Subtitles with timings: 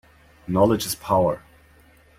[0.47, 1.43] Knowledge is power.